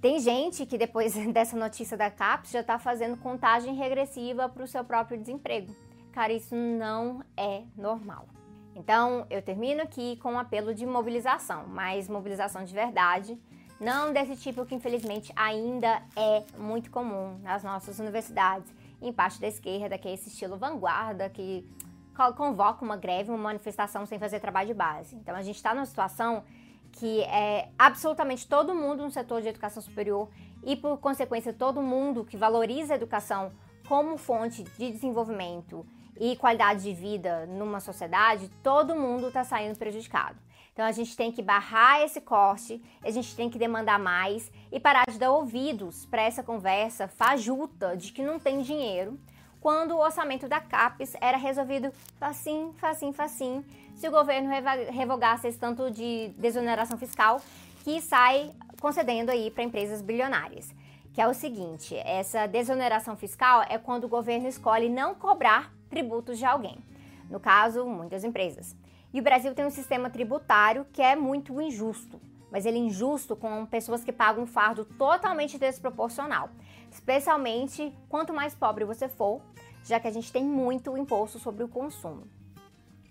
Tem 0.00 0.18
gente 0.18 0.66
que 0.66 0.76
depois 0.76 1.14
dessa 1.32 1.56
notícia 1.56 1.96
da 1.96 2.10
CAPES 2.10 2.50
já 2.50 2.60
está 2.60 2.76
fazendo 2.76 3.16
contagem 3.16 3.76
regressiva 3.76 4.48
para 4.48 4.64
o 4.64 4.68
seu 4.68 4.82
próprio 4.82 5.16
desemprego. 5.16 5.72
Cara, 6.10 6.32
isso 6.32 6.56
não 6.56 7.22
é 7.36 7.62
normal. 7.76 8.26
Então, 8.74 9.28
eu 9.30 9.40
termino 9.40 9.80
aqui 9.80 10.16
com 10.16 10.32
um 10.32 10.38
apelo 10.40 10.74
de 10.74 10.84
mobilização, 10.84 11.68
mas 11.68 12.08
mobilização 12.08 12.64
de 12.64 12.74
verdade, 12.74 13.38
não 13.80 14.12
desse 14.12 14.36
tipo 14.36 14.64
que 14.64 14.74
infelizmente 14.74 15.32
ainda 15.34 16.02
é 16.16 16.44
muito 16.56 16.90
comum 16.90 17.38
nas 17.42 17.62
nossas 17.62 17.98
universidades, 17.98 18.72
em 19.00 19.12
parte 19.12 19.40
da 19.40 19.48
esquerda, 19.48 19.98
que 19.98 20.08
é 20.08 20.14
esse 20.14 20.28
estilo 20.28 20.56
vanguarda 20.56 21.28
que 21.28 21.66
convoca 22.36 22.84
uma 22.84 22.96
greve, 22.96 23.30
uma 23.30 23.38
manifestação 23.38 24.06
sem 24.06 24.18
fazer 24.18 24.40
trabalho 24.40 24.68
de 24.68 24.74
base. 24.74 25.16
Então, 25.16 25.34
a 25.34 25.42
gente 25.42 25.56
está 25.56 25.74
numa 25.74 25.86
situação 25.86 26.44
que 26.92 27.22
é 27.22 27.68
absolutamente 27.76 28.46
todo 28.46 28.74
mundo 28.74 29.02
no 29.02 29.10
setor 29.10 29.42
de 29.42 29.48
educação 29.48 29.82
superior 29.82 30.28
e, 30.62 30.76
por 30.76 30.98
consequência, 30.98 31.52
todo 31.52 31.82
mundo 31.82 32.24
que 32.24 32.36
valoriza 32.36 32.94
a 32.94 32.96
educação 32.96 33.52
como 33.88 34.16
fonte 34.16 34.62
de 34.62 34.92
desenvolvimento 34.92 35.84
e 36.18 36.36
qualidade 36.36 36.84
de 36.84 36.94
vida 36.94 37.46
numa 37.46 37.80
sociedade, 37.80 38.48
todo 38.62 38.94
mundo 38.94 39.28
está 39.28 39.42
saindo 39.42 39.76
prejudicado. 39.76 40.38
Então 40.74 40.84
a 40.84 40.90
gente 40.90 41.16
tem 41.16 41.30
que 41.30 41.40
barrar 41.40 42.02
esse 42.02 42.20
corte, 42.20 42.82
a 43.00 43.08
gente 43.08 43.36
tem 43.36 43.48
que 43.48 43.56
demandar 43.56 43.96
mais 43.96 44.50
e 44.72 44.80
parar 44.80 45.04
de 45.08 45.16
dar 45.16 45.30
ouvidos 45.30 46.04
para 46.04 46.22
essa 46.22 46.42
conversa 46.42 47.06
fajuta 47.06 47.96
de 47.96 48.12
que 48.12 48.24
não 48.24 48.40
tem 48.40 48.60
dinheiro 48.60 49.16
quando 49.60 49.92
o 49.92 50.00
orçamento 50.00 50.48
da 50.48 50.58
CAPES 50.58 51.14
era 51.20 51.38
resolvido 51.38 51.92
facinho, 52.18 52.74
facinho, 52.76 53.12
facinho, 53.12 53.64
se 53.94 54.08
o 54.08 54.10
governo 54.10 54.50
revogasse 54.90 55.46
esse 55.46 55.58
tanto 55.58 55.92
de 55.92 56.34
desoneração 56.36 56.98
fiscal 56.98 57.40
que 57.84 58.00
sai 58.00 58.50
concedendo 58.80 59.30
aí 59.30 59.52
para 59.52 59.62
empresas 59.62 60.02
bilionárias. 60.02 60.74
Que 61.12 61.20
é 61.20 61.28
o 61.28 61.32
seguinte, 61.32 61.96
essa 61.98 62.48
desoneração 62.48 63.16
fiscal 63.16 63.62
é 63.68 63.78
quando 63.78 64.04
o 64.04 64.08
governo 64.08 64.48
escolhe 64.48 64.88
não 64.88 65.14
cobrar 65.14 65.72
tributos 65.88 66.36
de 66.36 66.44
alguém. 66.44 66.76
No 67.30 67.38
caso, 67.38 67.86
muitas 67.86 68.24
empresas. 68.24 68.76
E 69.14 69.20
o 69.20 69.22
Brasil 69.22 69.54
tem 69.54 69.64
um 69.64 69.70
sistema 69.70 70.10
tributário 70.10 70.84
que 70.92 71.00
é 71.00 71.14
muito 71.14 71.60
injusto, 71.62 72.20
mas 72.50 72.66
ele 72.66 72.78
é 72.78 72.80
injusto 72.80 73.36
com 73.36 73.64
pessoas 73.64 74.02
que 74.02 74.10
pagam 74.10 74.42
um 74.42 74.46
fardo 74.46 74.84
totalmente 74.84 75.56
desproporcional, 75.56 76.50
especialmente 76.90 77.96
quanto 78.08 78.34
mais 78.34 78.56
pobre 78.56 78.84
você 78.84 79.08
for, 79.08 79.40
já 79.84 80.00
que 80.00 80.08
a 80.08 80.10
gente 80.10 80.32
tem 80.32 80.42
muito 80.42 80.98
imposto 80.98 81.38
sobre 81.38 81.62
o 81.62 81.68
consumo. 81.68 82.26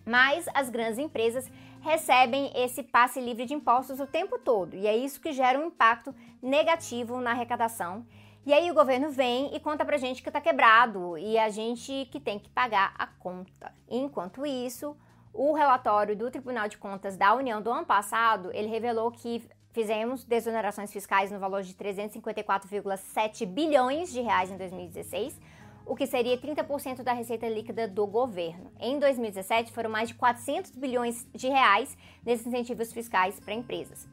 Mas 0.06 0.46
as 0.54 0.70
grandes 0.70 1.00
empresas 1.00 1.50
recebem 1.80 2.52
esse 2.54 2.84
passe 2.84 3.22
livre 3.22 3.46
de 3.46 3.54
impostos 3.54 4.02
o 4.02 4.06
tempo 4.06 4.38
todo, 4.38 4.76
e 4.76 4.86
é 4.86 4.98
isso 4.98 5.22
que 5.22 5.32
gera 5.32 5.58
um 5.58 5.68
impacto 5.68 6.14
negativo 6.42 7.22
na 7.22 7.32
arrecadação. 7.32 8.06
E 8.46 8.54
aí 8.54 8.70
o 8.70 8.74
governo 8.74 9.10
vem 9.10 9.56
e 9.56 9.60
conta 9.62 9.86
pra 9.86 9.96
gente 9.96 10.22
que 10.22 10.30
tá 10.30 10.42
quebrado 10.42 11.18
e 11.18 11.38
a 11.38 11.48
gente 11.48 12.10
que 12.12 12.20
tem 12.20 12.38
que 12.38 12.50
pagar 12.50 12.94
a 12.98 13.08
conta. 13.08 13.74
Enquanto 13.90 14.46
isso, 14.46 14.98
o 15.34 15.54
relatório 15.54 16.16
do 16.16 16.30
Tribunal 16.30 16.68
de 16.68 16.78
Contas 16.78 17.18
da 17.18 17.34
União 17.34 17.62
do 17.62 17.72
ano 17.72 17.86
passado, 17.86 18.52
ele 18.54 18.68
revelou 18.68 19.12
que 19.12 19.44
fizemos 19.72 20.24
desonerações 20.24 20.94
fiscais 20.94 21.32
no 21.32 21.40
valor 21.40 21.64
de 21.64 21.74
354,7 21.74 23.46
bilhões 23.48 24.14
de 24.14 24.22
reais 24.22 24.52
em 24.52 24.58
2016, 24.58 25.42
o 25.86 25.96
que 25.96 26.06
seria 26.06 26.38
30% 26.38 27.02
da 27.02 27.12
receita 27.12 27.50
líquida 27.50 27.88
do 27.88 28.06
governo. 28.06 28.72
Em 28.80 29.00
2017, 29.00 29.72
foram 29.72 29.90
mais 29.90 30.10
de 30.10 30.16
400 30.16 30.72
bilhões 30.72 31.28
de 31.34 31.50
reais 31.50 31.98
nesses 32.24 32.46
incentivos 32.46 32.94
fiscais 32.94 33.40
para 33.40 33.56
empresas. 33.56 34.08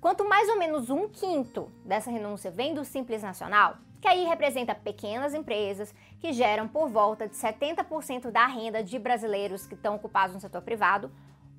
Quanto 0.00 0.26
mais 0.26 0.48
ou 0.48 0.56
menos 0.56 0.88
um 0.88 1.08
quinto 1.08 1.70
dessa 1.84 2.10
renúncia 2.10 2.50
vem 2.50 2.72
do 2.72 2.84
Simples 2.84 3.22
Nacional, 3.22 3.76
que 4.00 4.08
aí 4.08 4.24
representa 4.24 4.74
pequenas 4.74 5.34
empresas 5.34 5.94
que 6.20 6.32
geram 6.32 6.66
por 6.66 6.88
volta 6.88 7.28
de 7.28 7.34
70% 7.34 8.30
da 8.30 8.46
renda 8.46 8.82
de 8.82 8.98
brasileiros 8.98 9.66
que 9.66 9.74
estão 9.74 9.94
ocupados 9.94 10.34
no 10.34 10.40
setor 10.40 10.62
privado, 10.62 11.10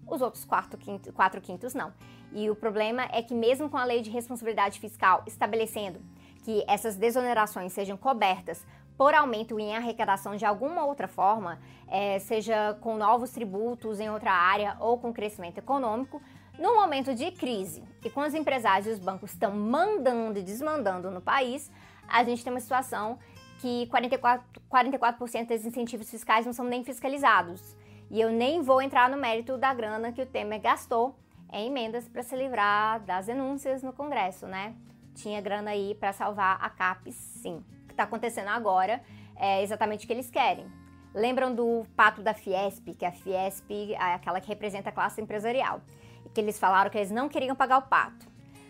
os 0.07 0.21
outros 0.21 0.43
quatro 0.43 0.77
quintos, 0.77 1.13
quatro 1.13 1.39
quintos 1.39 1.73
não. 1.73 1.93
E 2.33 2.49
o 2.49 2.55
problema 2.55 3.07
é 3.11 3.21
que, 3.21 3.33
mesmo 3.33 3.69
com 3.69 3.77
a 3.77 3.83
lei 3.83 4.01
de 4.01 4.09
responsabilidade 4.09 4.79
fiscal 4.79 5.23
estabelecendo 5.27 6.01
que 6.43 6.63
essas 6.67 6.95
desonerações 6.95 7.71
sejam 7.71 7.95
cobertas 7.95 8.65
por 8.97 9.13
aumento 9.13 9.59
em 9.59 9.75
arrecadação 9.75 10.35
de 10.35 10.45
alguma 10.45 10.85
outra 10.85 11.07
forma, 11.07 11.59
é, 11.87 12.19
seja 12.19 12.77
com 12.81 12.95
novos 12.97 13.31
tributos 13.31 13.99
em 13.99 14.09
outra 14.09 14.31
área 14.31 14.75
ou 14.79 14.97
com 14.97 15.13
crescimento 15.13 15.57
econômico, 15.57 16.21
no 16.59 16.75
momento 16.75 17.15
de 17.15 17.31
crise 17.31 17.83
e 18.03 18.09
com 18.09 18.21
os 18.21 18.33
empresários 18.33 18.87
e 18.87 18.91
os 18.91 18.99
bancos 18.99 19.31
estão 19.31 19.55
mandando 19.55 20.37
e 20.37 20.43
desmandando 20.43 21.09
no 21.09 21.21
país, 21.21 21.71
a 22.11 22.23
gente 22.23 22.43
tem 22.43 22.51
uma 22.51 22.59
situação 22.59 23.17
que 23.59 23.87
44%, 23.87 24.41
44 24.67 25.25
dos 25.25 25.65
incentivos 25.65 26.09
fiscais 26.09 26.45
não 26.45 26.53
são 26.53 26.65
nem 26.65 26.83
fiscalizados. 26.83 27.75
E 28.09 28.19
eu 28.19 28.29
nem 28.29 28.61
vou 28.61 28.81
entrar 28.81 29.09
no 29.09 29.17
mérito 29.17 29.57
da 29.57 29.73
grana 29.73 30.11
que 30.11 30.21
o 30.21 30.25
Temer 30.25 30.59
gastou 30.59 31.15
em 31.53 31.67
emendas 31.67 32.07
para 32.07 32.23
se 32.23 32.35
livrar 32.35 32.99
das 33.01 33.27
denúncias 33.27 33.83
no 33.83 33.93
Congresso, 33.93 34.47
né? 34.47 34.73
Tinha 35.13 35.39
grana 35.41 35.71
aí 35.71 35.95
para 35.95 36.11
salvar 36.11 36.57
a 36.61 36.69
CAPES, 36.69 37.15
sim. 37.15 37.63
O 37.83 37.87
que 37.87 37.93
está 37.93 38.03
acontecendo 38.03 38.47
agora 38.49 39.01
é 39.35 39.61
exatamente 39.61 40.05
o 40.05 40.07
que 40.07 40.13
eles 40.13 40.29
querem. 40.29 40.65
Lembram 41.13 41.53
do 41.53 41.85
pato 41.95 42.21
da 42.21 42.33
Fiesp, 42.33 42.93
que 42.95 43.05
a 43.05 43.11
Fiesp 43.11 43.93
é 43.93 44.13
aquela 44.13 44.39
que 44.39 44.47
representa 44.47 44.89
a 44.89 44.93
classe 44.93 45.21
empresarial, 45.21 45.81
e 46.25 46.29
que 46.29 46.39
eles 46.39 46.57
falaram 46.57 46.89
que 46.89 46.97
eles 46.97 47.11
não 47.11 47.27
queriam 47.27 47.55
pagar 47.55 47.79
o 47.79 47.81
pato. 47.83 48.25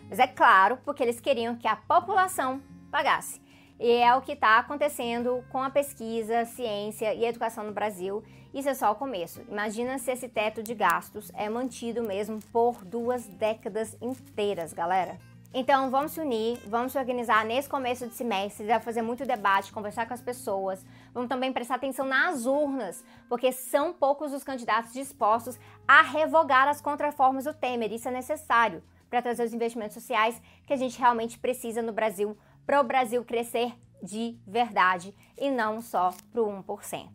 Mas 0.08 0.18
é 0.18 0.26
claro, 0.26 0.78
porque 0.84 1.02
eles 1.02 1.20
queriam 1.20 1.56
que 1.56 1.68
a 1.68 1.76
população 1.76 2.60
pagasse. 2.92 3.40
E 3.80 3.90
é 3.90 4.14
o 4.14 4.20
que 4.20 4.32
está 4.32 4.58
acontecendo 4.58 5.42
com 5.50 5.60
a 5.60 5.70
pesquisa, 5.70 6.44
ciência 6.44 7.12
e 7.14 7.24
educação 7.24 7.64
no 7.64 7.72
Brasil. 7.72 8.22
Isso 8.54 8.68
é 8.68 8.74
só 8.74 8.92
o 8.92 8.94
começo. 8.94 9.40
Imagina 9.48 9.98
se 9.98 10.12
esse 10.12 10.28
teto 10.28 10.62
de 10.62 10.74
gastos 10.74 11.32
é 11.34 11.48
mantido 11.48 12.02
mesmo 12.02 12.38
por 12.52 12.84
duas 12.84 13.26
décadas 13.26 13.96
inteiras, 14.00 14.72
galera. 14.72 15.18
Então 15.54 15.90
vamos 15.90 16.12
se 16.12 16.20
unir, 16.20 16.58
vamos 16.66 16.92
se 16.92 16.98
organizar 16.98 17.44
nesse 17.44 17.68
começo 17.68 18.06
de 18.06 18.14
semestre, 18.14 18.66
vai 18.66 18.80
fazer 18.80 19.02
muito 19.02 19.26
debate, 19.26 19.72
conversar 19.72 20.06
com 20.06 20.14
as 20.14 20.22
pessoas. 20.22 20.84
Vamos 21.12 21.28
também 21.28 21.52
prestar 21.52 21.74
atenção 21.74 22.06
nas 22.06 22.46
urnas, 22.46 23.04
porque 23.28 23.52
são 23.52 23.92
poucos 23.92 24.32
os 24.32 24.44
candidatos 24.44 24.92
dispostos 24.92 25.58
a 25.88 26.02
revogar 26.02 26.68
as 26.68 26.80
contraformas 26.80 27.44
do 27.44 27.52
Temer. 27.52 27.92
Isso 27.92 28.08
é 28.08 28.12
necessário 28.12 28.82
para 29.10 29.20
trazer 29.20 29.44
os 29.44 29.52
investimentos 29.52 29.92
sociais 29.92 30.40
que 30.66 30.72
a 30.72 30.76
gente 30.76 30.98
realmente 30.98 31.38
precisa 31.38 31.82
no 31.82 31.92
Brasil 31.92 32.34
para 32.66 32.80
o 32.80 32.84
Brasil 32.84 33.24
crescer 33.24 33.74
de 34.02 34.36
verdade 34.46 35.14
e 35.38 35.50
não 35.50 35.80
só 35.80 36.12
para 36.32 36.42
o 36.42 36.62
1%. 36.62 37.08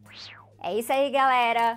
É 0.59 0.77
isso 0.77 0.91
aí, 0.91 1.09
galera. 1.09 1.75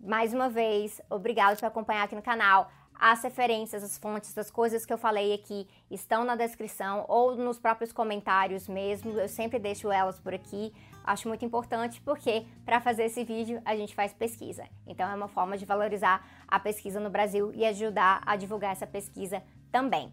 Mais 0.00 0.32
uma 0.32 0.48
vez, 0.48 1.00
obrigado 1.10 1.58
por 1.58 1.66
acompanhar 1.66 2.04
aqui 2.04 2.14
no 2.14 2.22
canal. 2.22 2.70
As 2.98 3.22
referências, 3.22 3.82
as 3.82 3.98
fontes 3.98 4.32
das 4.32 4.50
coisas 4.50 4.86
que 4.86 4.92
eu 4.92 4.96
falei 4.96 5.34
aqui 5.34 5.68
estão 5.90 6.24
na 6.24 6.34
descrição 6.34 7.04
ou 7.08 7.36
nos 7.36 7.58
próprios 7.58 7.92
comentários 7.92 8.66
mesmo. 8.66 9.10
Eu 9.18 9.28
sempre 9.28 9.58
deixo 9.58 9.92
elas 9.92 10.18
por 10.18 10.32
aqui. 10.32 10.72
Acho 11.04 11.28
muito 11.28 11.44
importante 11.44 12.00
porque 12.00 12.46
para 12.64 12.80
fazer 12.80 13.04
esse 13.04 13.22
vídeo 13.22 13.60
a 13.64 13.76
gente 13.76 13.94
faz 13.94 14.14
pesquisa. 14.14 14.64
Então 14.86 15.08
é 15.08 15.14
uma 15.14 15.28
forma 15.28 15.58
de 15.58 15.66
valorizar 15.66 16.26
a 16.48 16.58
pesquisa 16.58 16.98
no 16.98 17.10
Brasil 17.10 17.52
e 17.54 17.66
ajudar 17.66 18.22
a 18.24 18.34
divulgar 18.34 18.72
essa 18.72 18.86
pesquisa 18.86 19.42
também. 19.70 20.12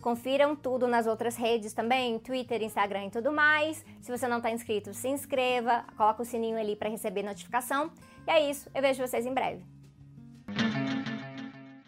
Confiram 0.00 0.54
tudo 0.54 0.86
nas 0.86 1.06
outras 1.06 1.36
redes 1.36 1.72
também, 1.72 2.18
Twitter, 2.18 2.62
Instagram 2.62 3.06
e 3.06 3.10
tudo 3.10 3.32
mais. 3.32 3.84
Se 4.00 4.10
você 4.10 4.28
não 4.28 4.36
está 4.38 4.50
inscrito, 4.50 4.92
se 4.92 5.08
inscreva, 5.08 5.84
coloca 5.96 6.22
o 6.22 6.24
sininho 6.24 6.58
ali 6.58 6.76
para 6.76 6.90
receber 6.90 7.22
notificação. 7.22 7.90
E 8.26 8.30
é 8.30 8.50
isso, 8.50 8.68
eu 8.74 8.82
vejo 8.82 9.06
vocês 9.06 9.24
em 9.24 9.32
breve. 9.32 9.73